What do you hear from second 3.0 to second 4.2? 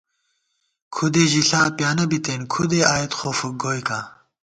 خو فُک گوئیکاں